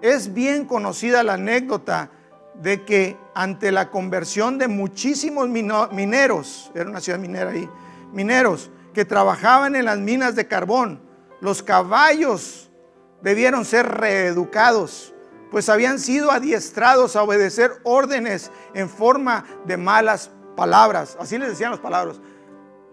[0.01, 2.09] Es bien conocida la anécdota
[2.55, 7.69] de que ante la conversión de muchísimos mineros, era una ciudad minera ahí,
[8.11, 10.99] mineros que trabajaban en las minas de carbón,
[11.43, 12.71] los caballos
[13.21, 15.13] debieron ser reeducados,
[15.51, 21.17] pues habían sido adiestrados a obedecer órdenes en forma de malas palabras.
[21.19, 22.21] Así les decían las palabras.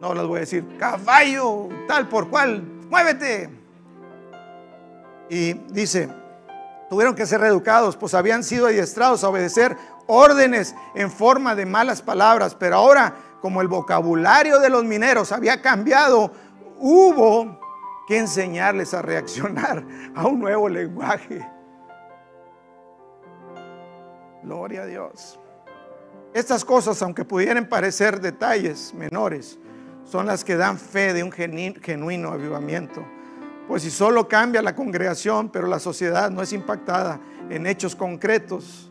[0.01, 3.48] No las voy a decir, caballo, tal por cual, muévete.
[5.28, 6.09] Y dice,
[6.88, 9.76] tuvieron que ser reeducados, pues habían sido adiestrados a obedecer
[10.09, 12.57] órdenes en forma de malas palabras.
[12.59, 16.32] Pero ahora, como el vocabulario de los mineros había cambiado,
[16.80, 17.61] hubo
[18.11, 19.86] que enseñarles a reaccionar
[20.16, 21.48] a un nuevo lenguaje.
[24.42, 25.38] Gloria a Dios.
[26.34, 29.61] Estas cosas, aunque pudieran parecer detalles menores,
[30.02, 33.06] son las que dan fe de un genuino avivamiento.
[33.68, 38.90] Pues si solo cambia la congregación, pero la sociedad no es impactada en hechos concretos,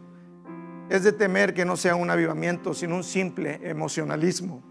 [0.89, 4.63] es de temer que no sea un avivamiento, sino un simple emocionalismo.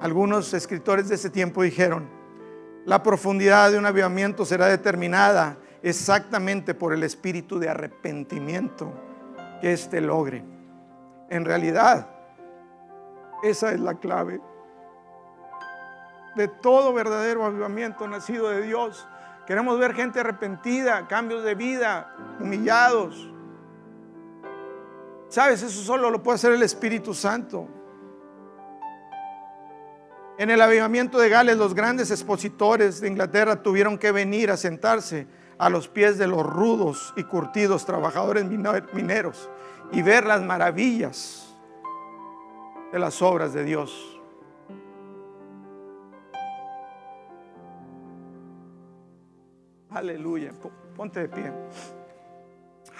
[0.00, 2.18] Algunos escritores de ese tiempo dijeron,
[2.90, 8.92] la profundidad de un avivamiento será determinada exactamente por el espíritu de arrepentimiento
[9.60, 10.42] que éste logre.
[11.28, 12.08] En realidad,
[13.44, 14.40] esa es la clave
[16.34, 19.06] de todo verdadero avivamiento nacido de Dios.
[19.46, 23.32] Queremos ver gente arrepentida, cambios de vida, humillados.
[25.28, 25.62] ¿Sabes?
[25.62, 27.68] Eso solo lo puede hacer el Espíritu Santo.
[30.40, 35.26] En el avivamiento de Gales, los grandes expositores de Inglaterra tuvieron que venir a sentarse
[35.58, 39.50] a los pies de los rudos y curtidos trabajadores mineros
[39.92, 41.54] y ver las maravillas
[42.90, 44.18] de las obras de Dios.
[49.90, 50.52] Aleluya.
[50.96, 51.52] Ponte de pie.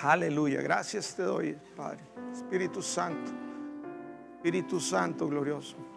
[0.02, 0.60] Aleluya.
[0.60, 2.00] Gracias te doy, Padre.
[2.34, 3.32] Espíritu Santo.
[4.36, 5.89] Espíritu Santo glorioso.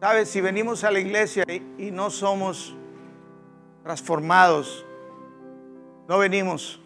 [0.00, 1.44] Sabes, si venimos a la iglesia
[1.76, 2.76] y, no somos
[3.82, 4.86] transformados,
[6.06, 6.80] no venimos.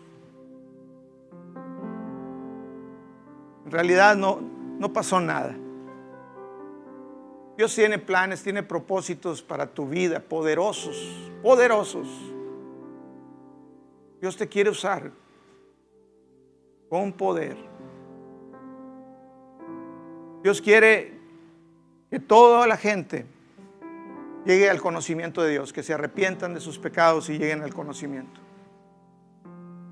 [3.67, 4.41] En realidad no,
[4.79, 5.55] no pasó nada.
[7.59, 12.09] Dios tiene planes, tiene propósitos para tu vida, poderosos, poderosos.
[14.23, 15.13] Dios te quiere usar
[16.89, 17.59] con poder.
[20.43, 21.22] Dios quiere
[22.13, 23.25] que toda la gente
[24.45, 28.39] llegue al conocimiento de Dios, que se arrepientan de sus pecados y lleguen al conocimiento.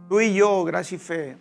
[0.06, 1.38] Tú y yo, gracia y fe.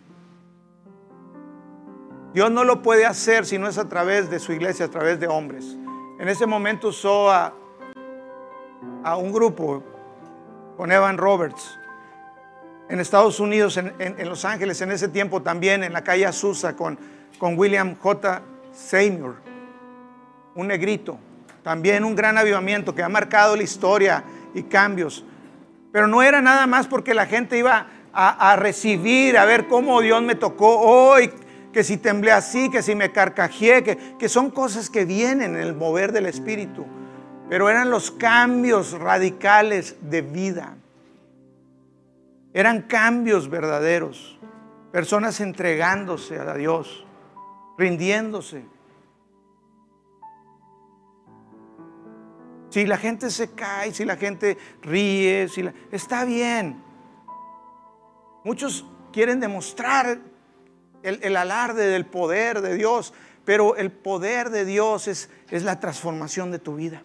[2.32, 5.20] Dios no lo puede hacer si no es a través de su iglesia, a través
[5.20, 5.76] de hombres.
[6.18, 7.52] En ese momento usó a,
[9.18, 9.84] un grupo
[10.78, 11.78] con Evan Roberts
[12.88, 13.92] en Estados Unidos, en,
[14.26, 16.98] Los Ángeles, en ese tiempo también en la calle Azusa con,
[17.38, 18.40] con William J.
[18.72, 19.49] Seymour,
[20.60, 21.18] un negrito,
[21.62, 25.24] también un gran avivamiento que ha marcado la historia y cambios.
[25.92, 30.22] Pero no era nada más porque la gente iba a, recibir, a ver cómo Dios
[30.22, 31.30] me tocó hoy,
[31.72, 35.62] que si temblé así, que si me carcajeé, que, que son cosas que vienen en
[35.62, 36.84] el mover del Espíritu.
[37.48, 40.76] Pero eran los cambios radicales de vida.
[42.52, 44.38] Eran cambios verdaderos.
[44.92, 47.04] Personas entregándose a Dios,
[47.78, 48.64] rindiéndose.
[52.70, 56.82] Si la gente se cae, si la gente ríe, si está bien.
[58.44, 60.20] Muchos quieren demostrar
[61.02, 63.12] el, alarde del poder de Dios,
[63.44, 67.02] pero el poder de Dios es, es la transformación de tu vida.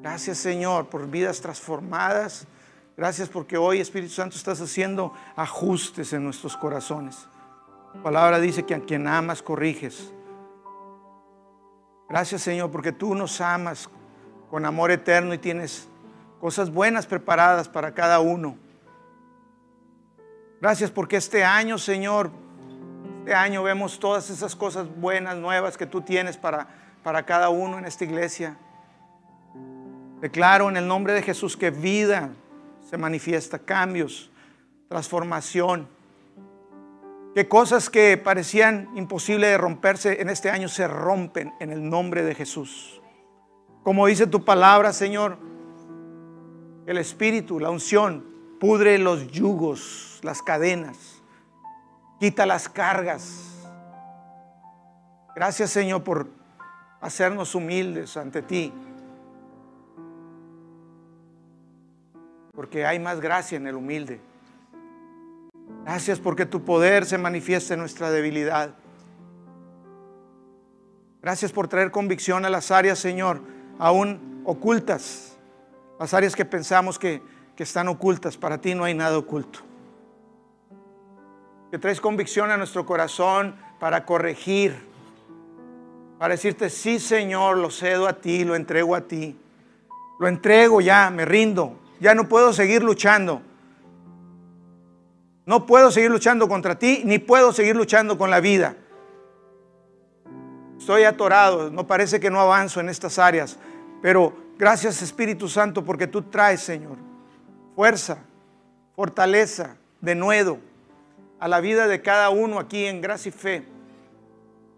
[0.00, 2.46] Gracias Señor por vidas transformadas.
[2.96, 7.28] Gracias porque hoy Espíritu Santo estás haciendo ajustes en nuestros corazones.
[7.94, 10.12] La palabra dice que a quien amas corriges.
[12.08, 13.88] Gracias Señor porque tú nos amas
[14.50, 15.88] con amor eterno y tienes
[16.40, 18.56] cosas buenas preparadas para cada uno.
[20.60, 22.30] Gracias porque este año, Señor,
[23.20, 26.68] este año vemos todas esas cosas buenas, nuevas que tú tienes para,
[27.02, 28.56] para cada uno en esta iglesia.
[30.20, 32.30] Declaro en el nombre de Jesús que vida
[32.88, 34.30] se manifiesta, cambios,
[34.88, 35.88] transformación.
[37.34, 42.22] Que cosas que parecían imposibles de romperse en este año se rompen en el nombre
[42.22, 43.00] de Jesús.
[43.82, 45.36] Como dice tu palabra, Señor,
[46.86, 48.24] el Espíritu, la unción,
[48.60, 51.22] pudre los yugos las cadenas,
[52.18, 53.62] quita las cargas.
[55.36, 56.28] Gracias Señor por
[57.00, 58.72] hacernos humildes ante ti.
[62.54, 64.20] Porque hay más gracia en el humilde.
[65.84, 68.74] Gracias porque tu poder se manifiesta en nuestra debilidad.
[71.22, 73.40] Gracias por traer convicción a las áreas, Señor,
[73.78, 75.36] aún ocultas.
[76.00, 77.22] Las áreas que pensamos que,
[77.54, 78.36] que están ocultas.
[78.36, 79.60] Para ti no hay nada oculto
[81.74, 84.76] que traes convicción a nuestro corazón para corregir,
[86.20, 89.36] para decirte, sí Señor, lo cedo a ti, lo entrego a ti,
[90.20, 93.42] lo entrego ya, me rindo, ya no puedo seguir luchando.
[95.46, 98.76] No puedo seguir luchando contra ti, ni puedo seguir luchando con la vida.
[100.78, 103.58] Estoy atorado, no parece que no avanzo en estas áreas,
[104.02, 106.96] pero gracias Espíritu Santo porque tú traes, Señor,
[107.74, 108.18] fuerza,
[108.94, 110.58] fortaleza, de nuevo
[111.40, 113.64] a la vida de cada uno aquí en gracia y fe,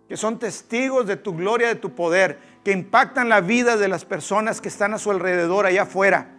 [0.09, 4.05] que son testigos de tu gloria, de tu poder, que impactan la vida de las
[4.05, 6.36] personas que están a su alrededor allá afuera.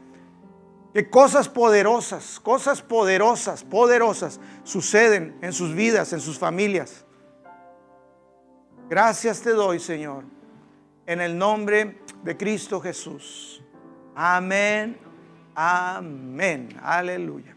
[0.94, 7.06] Que cosas poderosas, cosas poderosas, poderosas suceden en sus vidas, en sus familias.
[8.90, 10.24] Gracias te doy, Señor,
[11.06, 13.62] en el nombre de Cristo Jesús.
[14.16, 14.98] Amén,
[15.54, 17.57] amén, aleluya.